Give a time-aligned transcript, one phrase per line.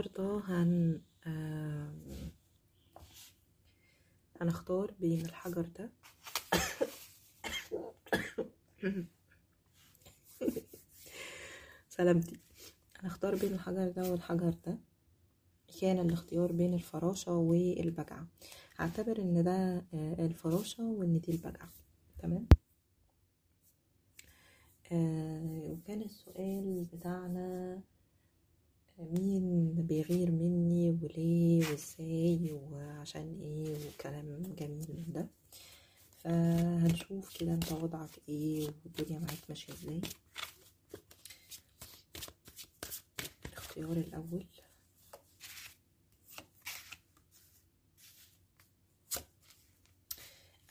[0.00, 1.00] النهاردة هن
[4.40, 5.90] هنختار بين الحجر ده.
[11.88, 12.36] سلامتي.
[13.00, 14.78] هنختار بين الحجر ده والحجر ده.
[15.80, 18.26] كان الاختيار بين الفراشة والبجعة.
[18.76, 21.68] هعتبر إن ده آه، الفراشة وإن دي البجعة.
[22.18, 22.46] تمام؟
[24.92, 27.80] آه وكان السؤال بتاعنا
[29.00, 35.26] مين بيغير مني وليه وإزاي وعشان إيه وكلام جميل من ده.
[36.24, 40.00] فهنشوف كده أنت وضعك إيه والدنيا معاك ماشية إزاي.
[43.48, 44.44] الاختيار الأول.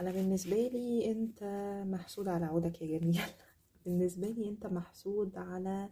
[0.01, 1.43] أنا بالنسبة لي أنت
[1.87, 3.21] محسود على عودك يا جميل.
[3.85, 5.89] بالنسبة لي أنت محسود على آه،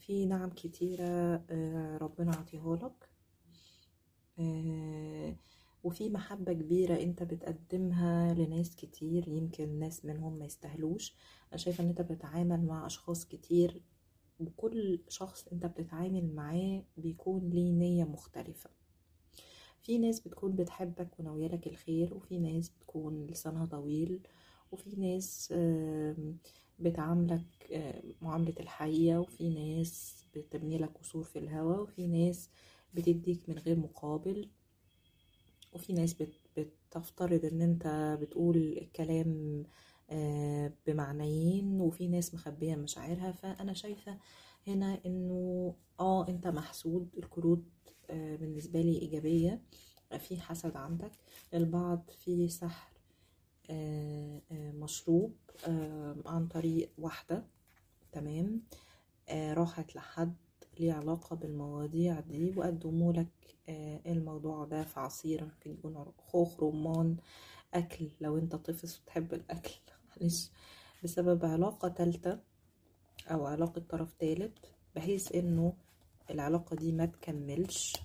[0.00, 1.04] في نعم كتيرة
[1.50, 3.08] آه، ربنا عطيها لك.
[4.38, 5.36] آه،
[5.84, 11.14] وفي محبة كبيرة انت بتقدمها لناس كتير يمكن ناس منهم ما يستاهلوش.
[11.48, 13.82] أنا شايفة إن انت بتتعامل مع أشخاص كتير
[14.40, 18.70] وكل شخص انت بتتعامل معاه بيكون ليه نية مختلفة.
[19.82, 24.20] في ناس بتكون بتحبك وناوية لك الخير وفي ناس بتكون لسانها طويل
[24.72, 26.38] وفي ناس آم،
[26.78, 27.44] بتعاملك
[28.22, 32.50] معاملة الحقيقة وفي ناس بتبني لك قصور في الهوا وفي ناس
[32.94, 34.48] بتديك من غير مقابل
[35.74, 39.62] وفي ناس بت بتفترض إن أنت بتقول الكلام
[40.10, 43.32] آه، بمعنيين وفي ناس مخبية مشاعرها.
[43.32, 44.18] فأنا شايفة
[44.66, 47.64] هنا إنه آه أنت محسود الكروت
[48.10, 49.62] آه، بالنسبة لي إيجابية
[50.18, 51.12] في حسد عندك
[51.54, 52.97] البعض في سحر
[54.74, 55.34] مشروب
[55.68, 57.44] آه، عن طريق واحدة.
[58.12, 58.62] تمام؟
[59.28, 60.34] آه، راحت لحد
[60.80, 63.28] ليه علاقة بالمواضيع دي وقدموا لك
[63.68, 67.16] آه، الموضوع ده في عصير يكون خوخ رمان
[67.74, 68.10] أكل.
[68.20, 69.74] لو أنت طفل وتحب الأكل.
[70.20, 70.50] معلش.
[71.04, 72.38] بسبب علاقة تالتة
[73.30, 74.58] أو علاقة طرف تالت
[74.96, 75.72] بحيث إنه
[76.30, 77.96] العلاقة دي ما تكملش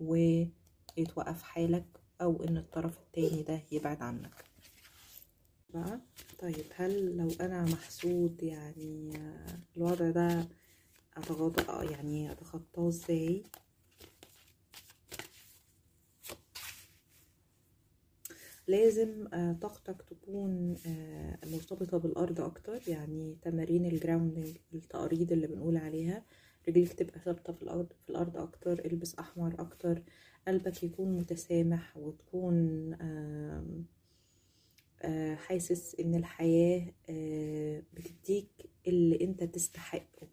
[0.00, 1.86] ويتوقف حالك
[2.22, 4.49] أو إن الطرف التاني ده يبعد عنك.
[5.74, 6.00] بقى.
[6.38, 9.10] طيب هل لو أنا محسود يعني
[9.76, 10.48] الوضع ده
[11.16, 13.42] أتغاضى يعني أتخطاه إزاي؟
[18.68, 22.80] لازم آه، طاقتك تكون آه، مرتبطة بالأرض أكتر.
[22.88, 26.24] يعني تمارين الجراوندنج التقريض اللي بنقول عليها.
[26.68, 28.84] رجليك تبقى ثابتة في الأرض في الأرض أكتر.
[28.84, 30.02] البس أحمر أكتر.
[30.48, 32.90] قلبك يكون متسامح وتكون
[35.36, 38.48] حاسس إن الحياة آه، بتديك
[38.86, 40.28] اللي أنت تستحقه.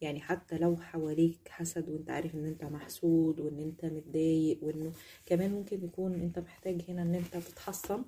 [0.00, 4.92] يعني حتى لو حواليك حسد وأنت عارف إن أنت محسود وإن أنت متضايق وإنه
[5.26, 8.04] كمان ممكن يكون أنت محتاج هنا إن أنت تتحصن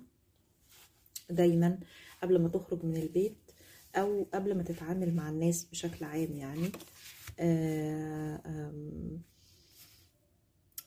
[1.29, 1.79] دايما
[2.23, 3.51] قبل ما تخرج من البيت
[3.95, 6.71] أو قبل ما تتعامل مع الناس بشكل عام يعني.
[7.39, 8.73] آه،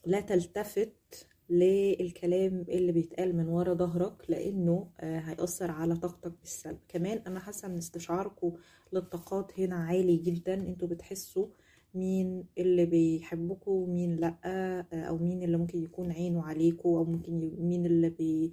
[0.06, 6.78] لا تلتفت للكلام اللي بيتقال من ورا ظهرك لأنه آه، هيأثر على طاقتك بالسلب.
[6.88, 8.52] كمان أنا حاسة إن استشعاركم
[8.92, 10.54] للطاقات هنا عالي جدا.
[10.54, 11.46] أنتوا بتحسوا
[11.94, 17.52] مين اللي بيحبكوا ومين لأ آه، أو مين اللي ممكن يكون عينه عليكوا أو ممكن
[17.58, 18.52] مين اللي بي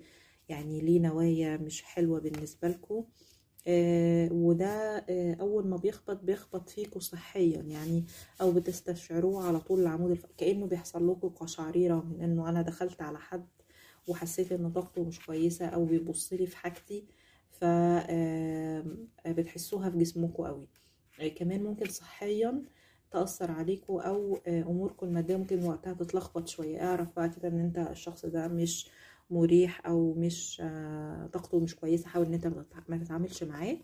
[0.49, 3.03] يعني ليه نوايا مش حلوة بالنسبة لكم
[3.67, 8.03] آه، وده آه، أول ما بيخبط بيخبط فيكوا صحيا يعني
[8.41, 10.25] أو بتستشعروه على طول العمود الف...
[10.37, 13.47] كأنه بيحصل لكم قشعريرة من إنه أنا دخلت على حد
[14.07, 17.05] وحسيت إن طاقته مش كويسة أو بيبص لي في حاجتي
[17.51, 17.63] ف
[19.27, 20.67] بتحسوها في جسمكم قوي
[21.21, 22.63] آه، كمان ممكن صحيا
[23.11, 26.83] تأثر عليكم أو أموركم المادية ممكن وقتها تتلخبط شوية.
[26.85, 28.89] اعرف بقى كده إن أنت الشخص ده مش
[29.29, 30.57] مريح أو مش
[31.33, 33.77] طاقته مش كويسة حاول إن أنت ما تتع- ما تتعاملش معاه.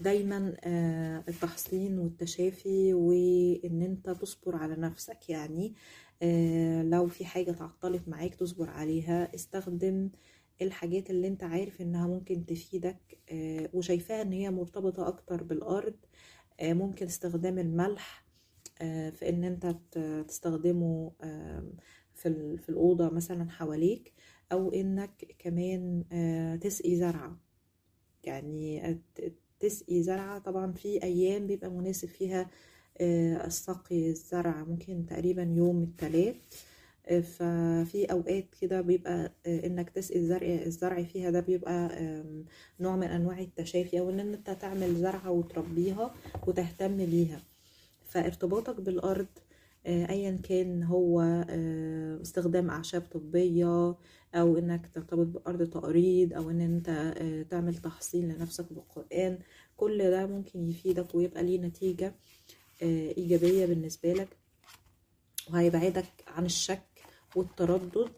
[0.00, 5.74] دايما آه، التحصين والتشافي وإن أنت تصبر على نفسك يعني
[6.22, 9.34] آه، لو في حاجة تعطلت معاك تصبر عليها.
[9.34, 10.10] استخدم
[10.62, 15.94] الحاجات اللي أنت عارف إنها ممكن تفيدك آه، وشايفاها إن هي مرتبطة أكتر بالأرض.
[16.62, 18.26] ممكن استخدام الملح
[18.78, 19.76] في إن أنت
[20.28, 21.12] تستخدمه
[22.22, 24.12] في في الأوضة مثلا حواليك
[24.52, 27.36] أو إنك كمان آه، تسقي زرعة.
[28.24, 30.38] يعني ت- تسقي زرعة.
[30.38, 32.50] طبعا في أيام بيبقى مناسب فيها
[33.00, 36.36] آه، السقي الزرع ممكن تقريبا يوم التلات.
[37.06, 41.88] آه، ففي أوقات كده بيبقى آه، إنك تسقي الزرع الزرع فيها ده بيبقى
[42.80, 46.14] نوع من أنواع التشافي أو إن أنت تعمل زرعة وتربيها
[46.46, 47.42] وتهتم بيها.
[48.04, 49.51] فارتباطك بالأرض آه،
[49.86, 51.20] ايا كان هو
[51.50, 53.96] آه، استخدام أعشاب طبية
[54.34, 59.38] أو إنك ترتبط بأرض تقريض أو إن أنت آه، تعمل تحصين لنفسك بالقرآن.
[59.76, 62.14] كل ده ممكن يفيدك ويبقى ليه نتيجة
[62.82, 64.28] آه، إيجابية بالنسبة لك
[65.52, 66.82] وهيبعدك عن الشك
[67.36, 68.08] والتردد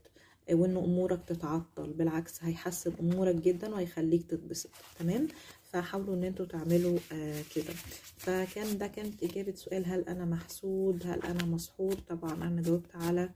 [0.50, 1.92] آه، وإن أمورك تتعطل.
[1.92, 4.70] بالعكس هيحسن أمورك جدا وهيخليك تتبسط.
[4.98, 5.28] تمام؟
[5.74, 7.72] فحاولوا إن أنتوا تعملوا آه كده.
[8.16, 13.30] فكان ده كانت إجابة سؤال هل أنا محسود؟ هل أنا مسحور طبعا أنا جاوبت على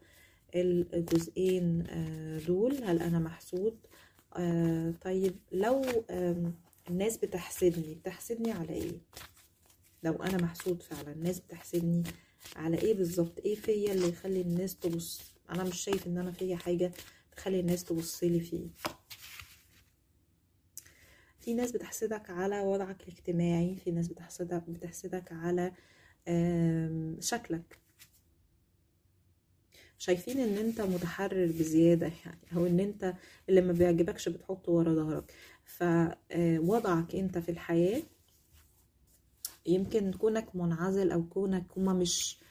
[0.54, 2.84] الجزئين آه دول.
[2.84, 3.76] هل أنا محسود؟
[4.36, 6.54] آه طيب لو آم،
[6.90, 8.92] الناس بتحسدني بتحسدني على إيه؟
[10.02, 12.02] لو أنا محسود فعلا الناس بتحسدني
[12.56, 15.20] على إيه بالظبط؟ إيه فيا اللي يخلي الناس تبص؟
[15.50, 16.92] أنا مش شايف إن أنا فيا حاجة
[17.36, 18.66] تخلي الناس تبص لي فيه.
[21.48, 25.72] في ناس بتحسدك على وضعك الاجتماعي في ناس بتحسدك بتحسدك على
[27.20, 27.78] شكلك.
[29.98, 33.14] شايفين إن أنت متحرر بزيادة يعني أو إن أنت
[33.48, 35.32] اللي ما بيعجبكش بتحطه ورا ظهرك.
[35.64, 38.02] فوضعك أنت في الحياة
[39.66, 42.47] يمكن كونك منعزل أو كونك هما مش آه،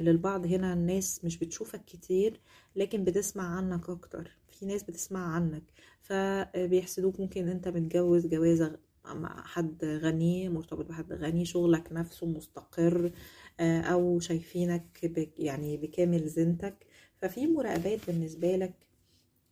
[0.00, 2.40] للبعض هنا الناس مش بتشوفك كتير
[2.76, 4.30] لكن بتسمع عنك أكتر.
[4.48, 5.62] في ناس بتسمع عنك
[6.00, 7.20] فبيحسدوك.
[7.20, 13.12] ممكن أنت متجوز جوازة مع حد غني مرتبط بحد غني شغلك نفسه مستقر
[13.60, 16.86] آه، أو شايفينك يعني بكامل زينتك.
[17.16, 18.74] ففي مراقبات بالنسبة لك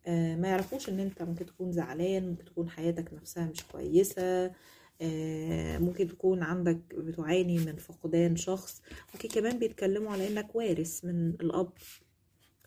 [0.07, 4.51] آه، ما يعرفوش إن أنت ممكن تكون زعلان ممكن تكون حياتك نفسها مش كويسة آه،
[5.79, 8.81] ممكن تكون عندك بتعاني من فقدان شخص.
[9.13, 11.71] ممكن كمان بيتكلموا على إنك وارث من الأب.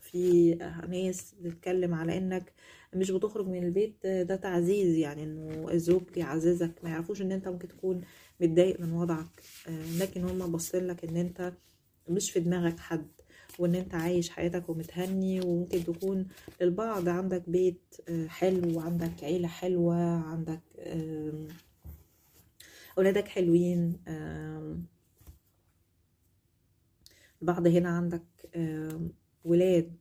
[0.00, 0.54] في
[0.88, 2.52] ناس بتتكلم على إنك
[2.94, 6.72] مش بتخرج من البيت ده تعزيز يعني إنه الزوج يعززك.
[6.84, 8.00] ما يعرفوش إن أنت ممكن تكون
[8.40, 11.52] متضايق من وضعك آه، لكن هما باصين لك إن أنت
[12.08, 13.08] مش في دماغك حد
[13.58, 15.40] وإن أنت عايش حياتك ومتهني.
[15.40, 16.26] وممكن تكون
[16.60, 20.60] للبعض عندك بيت آه، حلو وعندك عيلة حلوة عندك
[22.92, 23.98] آم، أولادك حلوين
[27.42, 28.22] البعض هنا عندك
[29.44, 29.96] ولاد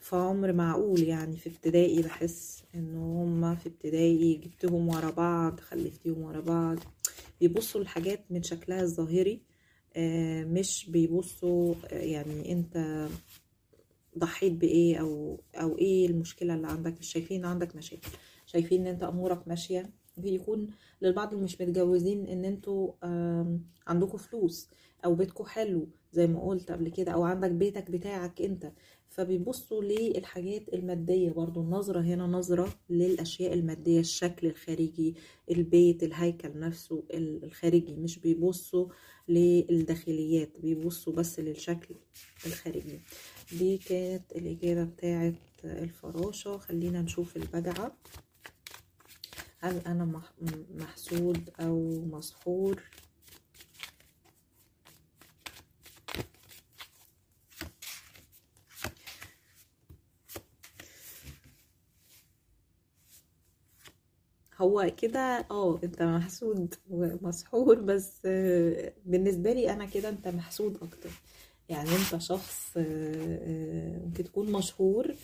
[0.00, 6.22] في عمر معقول يعني في ابتدائي بحس إنه هما في ابتدائي جبتهم ورا بعض خلفتيهم
[6.22, 6.78] ورا بعض
[7.40, 9.40] بيبصوا الحاجات من شكلها الظاهري
[9.96, 13.08] آه، مش بيبصوا آه، يعني أنت
[14.18, 18.08] ضحيت بإيه أو أو إيه المشكلة اللي عندك؟ مش شايفين عندك مشاكل.
[18.46, 19.90] شايفين إن أنت أمورك ماشية.
[20.16, 20.68] ممكن يكون
[21.02, 24.70] للبعض اللي مش متجوزين إن أنتوا آم، عندكوا فلوس
[25.04, 28.72] أو بيتكوا حلو زي ما قلت قبل كده أو عندك بيتك بتاعك أنت.
[29.16, 35.14] فبيبصوا للحاجات المادية برضو النظرة هنا نظرة للأشياء المادية الشكل الخارجي
[35.50, 37.94] البيت الهيكل نفسه ال- الخارجي.
[37.94, 38.86] مش بيبصوا
[39.28, 41.94] للداخليات بيبصوا بس للشكل
[42.46, 43.00] الخارجي.
[43.58, 45.34] دي كانت الإجابة بتاعت
[45.64, 46.58] الفراشة.
[46.58, 47.96] خلينا نشوف البجعة
[49.58, 50.32] هل أنا مح-
[50.74, 52.82] محسود أو مسحور؟
[64.58, 68.20] هو كده آه أنت محسود ومسحور بس
[69.06, 71.10] بالنسبة لي أنا كده أنت محسود أكتر.
[71.68, 72.80] يعني أنت شخص آه،
[73.42, 75.14] آه، ممكن تكون مشهور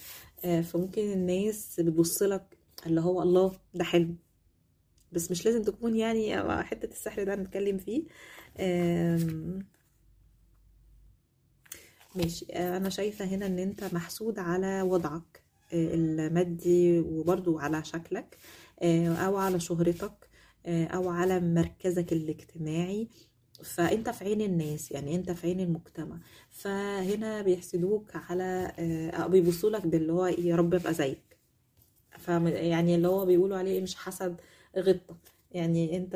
[0.44, 4.14] آه، فممكن الناس بتبصلك اللي هو الله ده حلو.
[5.12, 8.02] بس مش لازم تكون يعني حتة السحر ده نتكلم فيه.
[12.14, 12.44] ماشي.
[12.46, 18.38] أنا شايفة هنا إن أنت محسود على وضعك المادي وبرضو على شكلك.
[18.82, 20.28] أو على شهرتك
[20.66, 23.08] آه، أو على مركزك الاجتماعي.
[23.64, 26.18] فأنت في عين الناس يعني أنت في عين المجتمع.
[26.50, 31.38] فهنا بيحسدوك على آه، بيبصوا لك باللي هو يا رب أبقى زيك.
[32.44, 34.36] يعني اللي هو بيقولوا عليه مش حسد
[34.78, 35.16] غبطة.
[35.52, 36.14] يعني أنت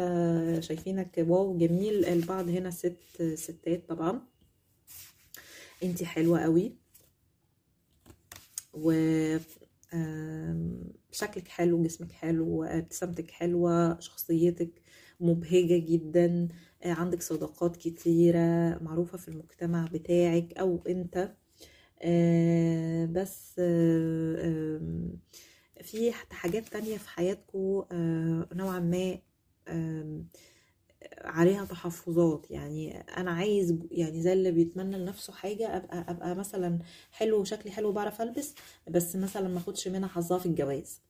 [0.63, 2.05] شايفينك واو جميل.
[2.05, 4.21] البعض هنا ست ستات طبعا.
[5.83, 6.73] انت حلوة قوي.
[8.75, 8.91] و
[11.13, 14.71] شكلك حلو جسمك حلو ابتسامتك حلوة شخصيتك
[15.21, 16.49] مبهجة جدا
[16.83, 18.39] آه، عندك صداقات كتيرة
[18.83, 21.35] معروفة في المجتمع بتاعك أو أنت.
[22.03, 24.81] آه، بس آه،
[25.83, 27.85] في حاجات تانية في حياتكم
[28.55, 29.19] نوعا ما
[31.25, 32.47] عليها تحفظات.
[32.51, 36.79] يعني أنا عايز يعني زي اللي بيتمنى لنفسه حاجة أبقى أبقى مثلا
[37.13, 38.55] حلو وشكلي حلو وبعرف ألبس
[38.91, 41.06] بس مثلا ما آخدش منها حظها في الجواز.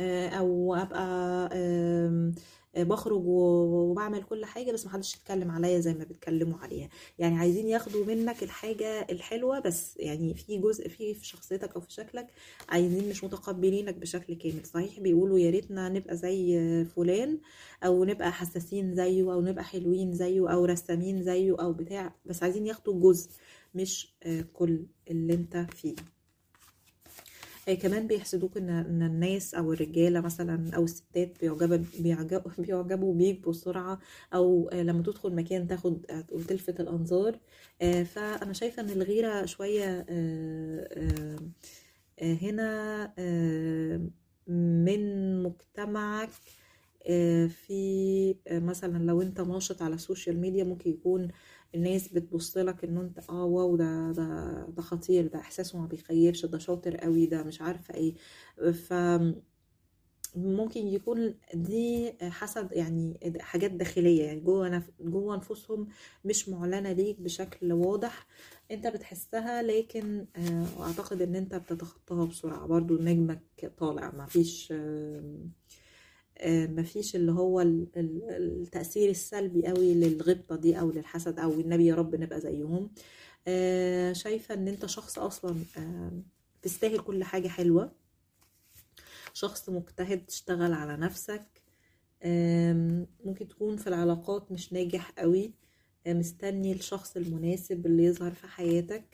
[0.00, 2.32] أو أبقى آه،
[2.76, 6.88] بخرج وبعمل كل حاجة بس محدش يتكلم عليا زي ما بيتكلموا عليها.
[7.18, 11.92] يعني عايزين ياخدوا منك الحاجة الحلوة بس يعني في جزء في في شخصيتك أو في
[11.92, 12.26] شكلك
[12.68, 14.66] عايزين مش متقبلينك بشكل كامل.
[14.66, 17.38] صحيح بيقولوا يا ريتنا نبقى زي فلان
[17.84, 22.66] أو نبقى حساسين زيه أو نبقى حلوين زيه أو رسامين زيه أو بتاع بس عايزين
[22.66, 23.30] ياخدوا جزء
[23.74, 25.94] مش آه، كل اللي أنت فيه.
[25.98, 26.21] آه،
[27.70, 33.98] كمان بيحسدوك إن إن الناس أو الرجالة مثلا أو الستات بيعجبوا بيعجبوا, بيعجبوا بيك بسرعة
[34.34, 37.38] أو آه، لما تدخل مكان تاخد آه، وتلفت الأنظار.
[37.82, 41.36] آه، فأنا شايفة إن الغيرة شوية آه، آه،
[42.20, 44.00] آه، هنا آه،
[44.48, 46.30] من مجتمعك
[47.10, 51.28] آه، في آه، مثلا لو أنت ناشط على ال social media ممكن يكون
[51.74, 56.46] الناس بتبص لك إنه أنت آه wow ده ده ده خطير ده إحساسه ما بيخيبش
[56.46, 58.14] ده شاطر قوي ده مش عارفة إيه
[58.72, 58.92] ف
[60.36, 64.82] ممكن يكون دي حسب يعني حاجات داخلية يعني جوه.
[65.00, 65.88] جوه نفوسهم
[66.24, 68.26] مش معلنة ليك بشكل واضح
[68.70, 74.72] أنت بتحسها لكن آه، أعتقد إن أنت بتتخطاها بسرعة برضو نجمك طالع ما فيش
[76.46, 78.22] مفيش اللي هو ال- ال-
[78.62, 82.90] التأثير السلبي قوي للغبطة دي أو للحسد أو النبي يا رب نبقى زيهم.
[83.48, 86.12] آه، شايفة إن أنت شخص أصلا آه،
[86.62, 87.92] تستاهل كل حاجة حلوة.
[89.34, 91.46] شخص مجتهد تشتغل على نفسك.
[93.24, 95.52] ممكن تكون في العلاقات مش ناجح قوي.
[96.06, 99.04] آه، مستني الشخص المناسب اللي يظهر في حياتك.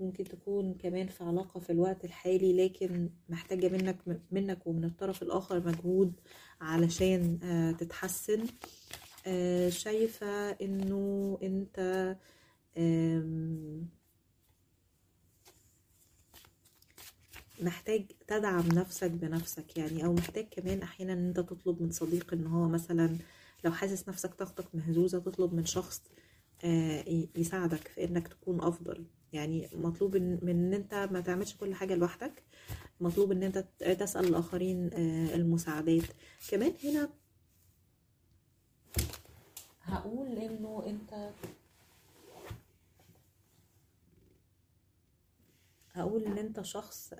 [0.00, 3.96] ممكن تكون كمان في علاقة في الوقت الحالي لكن محتاجة منك
[4.30, 6.12] منك ومن الطرف الآخر مجهود
[6.60, 8.46] علشان آه، تتحسن.
[9.26, 11.78] آه، شايفة إنه أنت
[12.78, 13.88] آم،
[17.62, 22.46] محتاج تدعم نفسك بنفسك يعني أو محتاج كمان أحيانا إن أنت تطلب من صديق إن
[22.46, 23.16] هو مثلا
[23.64, 26.02] لو حاسس نفسك طاقتك مهزوزة تطلب من شخص
[26.64, 27.04] آه،
[27.36, 29.04] يساعدك في إنك تكون أفضل.
[29.32, 32.42] يعني مطلوب من إن أنت ما تعملش كل حاجة لوحدك.
[33.00, 36.02] مطلوب إن أنت ت- تسأل الآخرين آه، المساعدات.
[36.50, 37.08] كمان هنا
[39.82, 41.30] هقول إنه أنت
[45.92, 47.12] هقول إن أنت شخص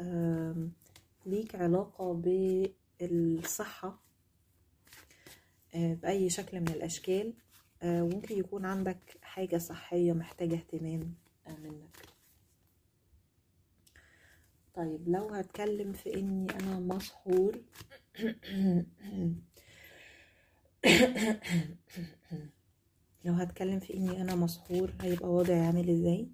[1.27, 2.13] ليك علاقة
[3.01, 4.03] بالصحة
[5.75, 7.35] آه، بأي شكل من الأشكال
[7.83, 11.01] آه، وممكن يكون عندك حاجة صحية محتاجة اهتمام.
[11.01, 11.97] آه، منك
[14.75, 17.61] طيب لو هتكلم في إني أنا مسحور
[23.25, 26.29] لو هتكلم في إني أنا مسحور هيبقى وضعي عامل إزاي؟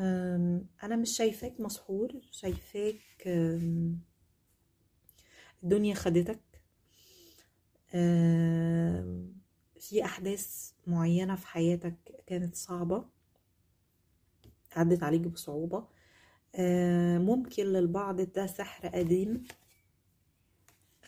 [0.00, 3.28] أم، أنا مش شايفاك مسحور شايفاك
[5.62, 6.40] الدنيا خدتك.
[7.94, 9.32] أم،
[9.80, 13.04] في أحداث معينة في حياتك كانت صعبة
[14.76, 15.84] عدت عليك بصعوبة.
[16.56, 19.44] أم، ممكن للبعض ده سحر قديم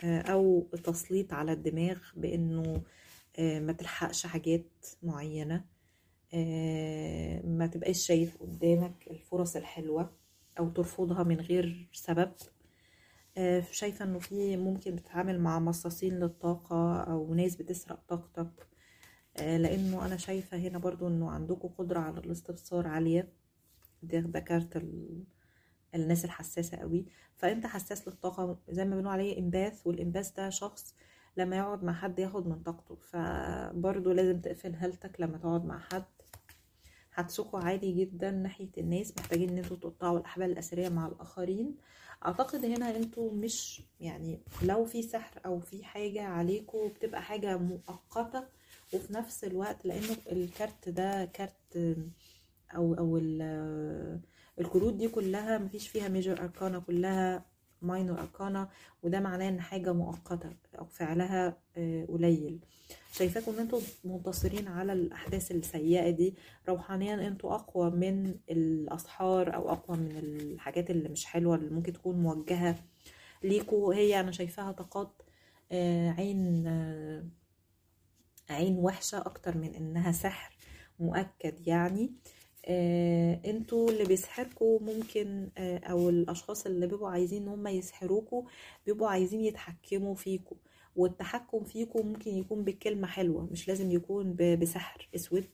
[0.05, 2.83] أه، أو تسليط على الدماغ بإنه
[3.39, 5.65] أه، ما تلحقش حاجات معينة.
[7.45, 10.11] ما تبقاش شايف قدامك الفرص الحلوة
[10.59, 12.19] أو ترفضها من غير سبب.
[12.29, 12.62] آه،
[13.71, 18.67] شايفة إنه في ممكن بتتعامل مع مصاصين للطاقة أو ناس بتسرق طاقتك.
[19.37, 23.33] آه، لأنه أنا شايفة هنا برضو إنه عندكم قدرة على الاستبصار عالية.
[24.03, 25.25] ده ده كارت ال-
[25.95, 27.07] الناس الحساسة قوي.
[27.37, 30.95] فأنت حساس للطاقة زي ما بنقول عليه إنباث والإنباث ده شخص
[31.37, 32.97] لما يقعد مع حد ياخد من طاقته.
[32.97, 36.05] فبرضو لازم تقفل هالتك لما تقعد مع حد.
[37.11, 41.77] حدسكوا عالي جدا ناحية الناس محتاجين إن أنتوا تقطعوا الأحبال الاسرية مع الآخرين.
[42.26, 48.45] أعتقد هنا أنتوا مش يعني لو في سحر أو في حاجة عليكوا بتبقى حاجة مؤقتة
[48.95, 51.76] وفي نفس الوقت لأنه الكارت ده كارت
[52.76, 54.21] أو أو ال-
[54.61, 57.45] الكروت دي كلها مفيش فيها major arcana كلها
[57.85, 58.69] minor arcana
[59.03, 62.59] وده معناه إن حاجة مؤقتة أو فعلها آه، قليل.
[63.12, 66.35] شايفاكم إن أنتوا منتصرين على الأحداث السيئة دي.
[66.69, 72.17] روحانيا أنتوا أقوى من الأسحار أو أقوى من الحاجات اللي مش حلوة اللي ممكن تكون
[72.17, 72.77] موجهة
[73.45, 75.23] ليكوا هي أنا شايفاها طاقات
[75.73, 77.25] آه، عين آه،
[78.51, 80.57] عين وحشة أكتر من إنها سحر
[80.99, 82.12] مؤكد يعني.
[82.66, 88.42] آه، أنتوا اللي بيسحركوا ممكن آه، أو الاشخاص اللي بيبقوا عايزين هم يسحروكوا
[88.87, 90.57] بيبقوا عايزين يتحكموا فيكوا
[90.97, 95.45] والتحكم فيكوا ممكن يكون بكلمة حلوة مش لازم يكون بسحر اسود.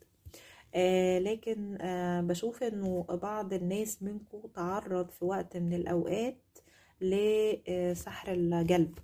[0.74, 6.38] آه لكن آه بشوف انه بعض الناس منكم تعرض في وقت من الاوقات
[7.00, 8.98] لسحر الجلب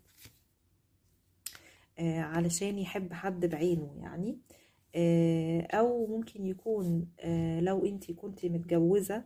[1.98, 4.30] آه علشان يحب حد بعينه يعني.
[4.30, 4.63] آه
[5.74, 9.24] أو ممكن يكون آه لو انتي كنتي متجوزة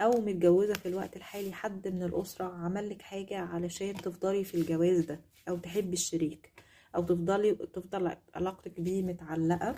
[0.00, 5.20] أو متجوزة في الوقت الحالي حد من الأسرة عملك حاجة علشان تفضلي في الجواز ده
[5.48, 6.52] أو تحبي الشريك
[6.96, 9.74] أو تفضلي تفضل علاقتك بيه متعلقة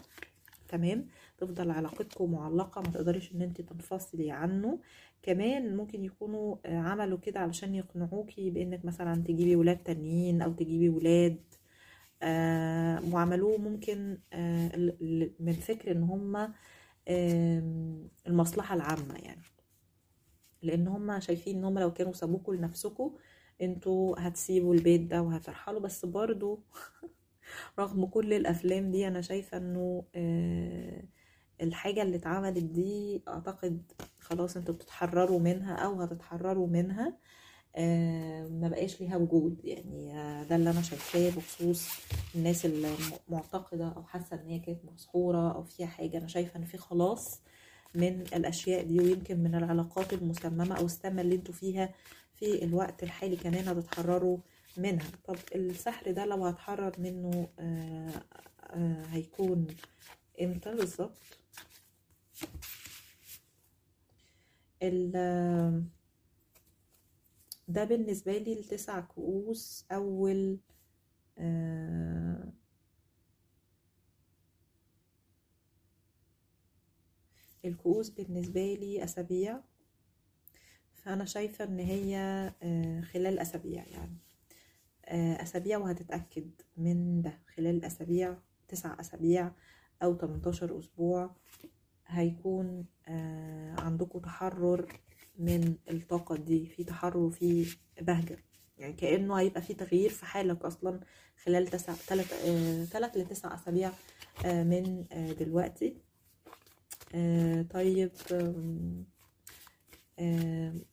[0.68, 1.06] تمام؟
[1.38, 4.78] تفضل علاقتكم معلقة ما تقدريش إن انت تنفصلي عنه.
[5.22, 11.36] كمان ممكن يكونوا عملوا كده علشان يقنعوكي بإنك مثلا تجيبي ولاد تانيين أو تجيبي ولاد.
[11.36, 11.59] آه
[13.12, 14.70] وعملوه ممكن آه
[15.40, 16.02] من فكر إن
[17.08, 17.62] آه
[18.26, 19.42] المصلحة العامة يعني.
[20.62, 23.10] لأن هما شايفين إن هما لو كانوا سابوكوا لنفسكوا
[23.62, 26.62] أنتوا هتسيبوا البيت ده وهترحلوا بس برضو
[27.78, 31.04] رغم كل الأفلام دي أنا شايفة إنه آه
[31.62, 37.08] الحاجة اللي اتعملت دي أعتقد خلاص أنتوا بتتحرروا منها أو هتتحرروا منها.
[37.08, 37.14] آه
[38.50, 39.60] ما بقاش ليها وجود.
[39.64, 41.88] يعني آه ده اللي أنا شايفاه بخصوص
[42.34, 42.88] الناس اللي
[43.28, 46.18] معتقدة أو حاسة إن هي كانت مسحورة أو فيها حاجة.
[46.18, 47.40] أنا شايفة إن في خلاص
[47.94, 51.94] من الأشياء دي ويمكن من العلاقات المسممة أو السامة اللي أنتوا فيها
[52.34, 54.38] في الوقت الحالي كمان هتتحرروا
[54.76, 55.06] منها.
[55.24, 58.10] طب السحر ده لو هتحرر منه آآ
[58.70, 59.66] آآ هيكون
[60.42, 61.18] إمتى بالظبط؟
[67.72, 70.58] ده بالنسبة لي التسع كؤوس أول
[77.64, 79.60] الكؤوس بالنسبة لي أسابيع.
[80.94, 82.14] فأنا شايفة إن هي
[83.12, 84.16] خلال أسابيع يعني.
[85.42, 87.38] أسابيع وهتتأكد من ده.
[87.56, 89.52] خلال الأسابيع تسع أسابيع
[90.02, 91.36] أو 18 أسبوع
[92.06, 92.86] هيكون
[93.78, 95.00] عندكم تحرر
[95.38, 98.38] من الطاقة دي في تحرر وفي بهجة.
[98.78, 101.00] يعني كأنه هيبقى في تغيير في حالك أصلا
[101.44, 102.32] خلال تسع تلت,
[102.92, 103.92] تلت لتسع أسابيع
[104.44, 105.04] من
[105.38, 105.96] دلوقتي.
[107.70, 108.10] طيب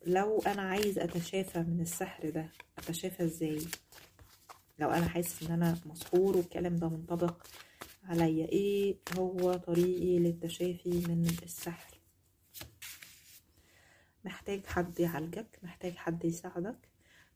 [0.05, 3.59] لو أنا عايز أتشافى من السحر ده أتشافى إزاي؟
[4.79, 7.47] لو أنا حاسس إن أنا مسحور والكلام ده منطبق
[8.03, 11.96] عليا إيه هو طريقي للتشافي من السحر؟
[14.27, 16.89] محتاج حد يعالجك محتاج حد يساعدك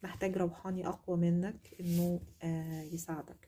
[0.03, 3.47] محتاج روحاني أقوى منك إنه آه يساعدك.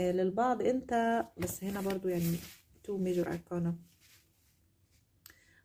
[0.00, 2.36] آه للبعض أنت بس هنا برضو يعني
[2.84, 3.76] two major arcana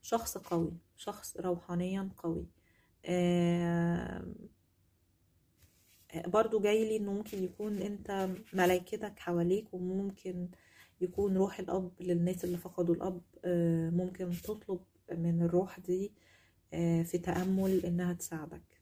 [0.02, 2.46] شخص قوي شخص روحانيا قوي.
[3.06, 4.26] آه
[6.28, 10.50] برضو جاي لي إنه ممكن يكون أنت ملائكتك حواليك وممكن
[11.02, 13.22] يكون روح الأب للناس اللي فقدوا الأب.
[13.96, 14.80] ممكن تطلب
[15.12, 16.12] من الروح دي
[16.72, 18.82] في تأمل إنها تساعدك.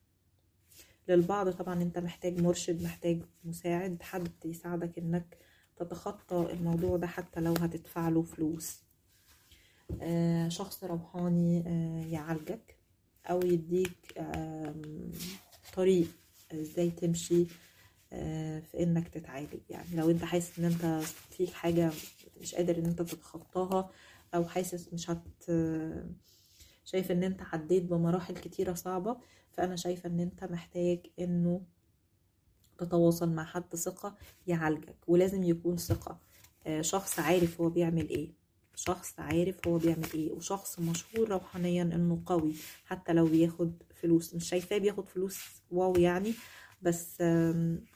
[1.07, 5.37] للبعض طبعا أنت محتاج مرشد محتاج مساعد حد يساعدك إنك
[5.77, 8.79] تتخطى الموضوع ده حتى لو هتدفع له فلوس.
[10.47, 11.59] شخص روحاني
[12.11, 12.77] يعالجك
[13.29, 14.21] أو يديك
[15.75, 16.07] طريق
[16.53, 17.45] إزاي تمشي
[18.61, 19.59] في إنك تتعالج.
[19.69, 21.03] يعني لو أنت حاسس إن أنت
[21.37, 21.91] فيك حاجة
[22.41, 23.89] مش قادر إن أنت تتخطاها
[24.35, 25.49] أو حاسس مش هت
[26.85, 29.17] شايف إن أنت عديت بمراحل كتيرة صعبة
[29.51, 31.61] فأنا شايفة إن أنت محتاج إنه
[32.77, 34.15] تتواصل مع حد ثقة
[34.47, 36.19] يعالجك ولازم يكون ثقة.
[36.81, 38.31] شخص عارف هو بيعمل إيه.
[38.75, 42.53] شخص عارف هو بيعمل إيه وشخص مشهور روحانيا إنه قوي
[42.85, 44.35] حتى لو بياخد فلوس.
[44.35, 45.39] مش شايفاه بياخد فلوس
[45.71, 46.33] واو يعني
[46.81, 47.21] بس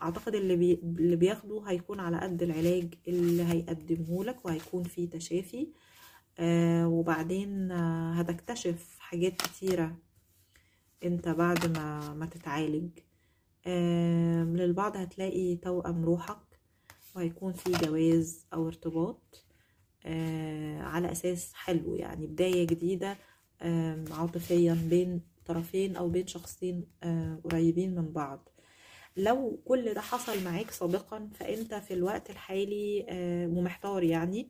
[0.01, 5.67] أعتقد اللي بي اللي بياخده هيكون على قد العلاج اللي هيقدمه لك وهيكون فيه تشافي.
[6.39, 9.95] آه وبعدين آه هتكتشف حاجات كتيرة
[11.03, 12.89] انت بعد ما ما تتعالج.
[13.67, 16.37] آه للبعض هتلاقي توأم روحك
[17.15, 19.45] وهيكون في جواز أو ارتباط
[20.05, 23.17] آه على أساس حلو يعني بداية جديدة
[24.11, 26.85] عاطفيا بين طرفين أو بين شخصين
[27.43, 28.49] قريبين من بعض.
[29.17, 34.49] لو كل ده حصل معاك سابقا فأنت في الوقت الحالي آه ومحتار يعني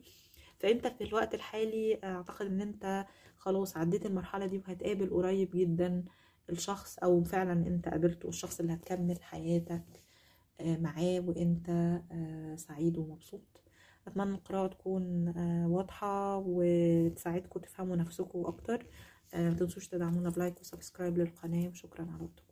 [0.60, 6.04] فأنت في الوقت الحالي أعتقد إن أنت خلاص عديت المرحلة دي وهتقابل قريب جدا
[6.50, 10.04] الشخص أو فعلا أنت قابلته الشخص اللي هتكمل حياتك
[10.60, 11.68] آه معاه وأنت
[12.12, 13.62] آه سعيد ومبسوط.
[14.08, 15.28] أتمنى القراءة تكون
[15.66, 18.86] واضحة وتساعدكم تفهموا نفسكم أكتر.
[19.34, 22.49] متنسوش تدعمونا ب like و subscribe للقناة وشكرا على وقتكم.